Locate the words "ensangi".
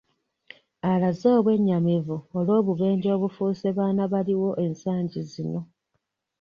4.65-5.21